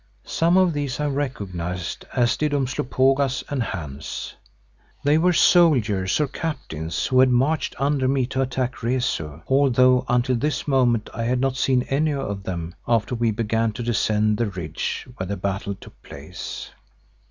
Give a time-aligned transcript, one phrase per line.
[0.25, 4.33] Some of these I recognised, as did Umslopogaas and Hans.
[5.03, 10.37] They were soldiers or captains who had marched under me to attack Rezu, although until
[10.37, 14.47] this moment I had not seen any of them after we began to descend the
[14.47, 16.71] ridge where the battle took place.